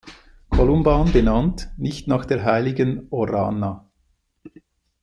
[0.49, 3.87] Columban benannt, nicht nach der heiligen Oranna.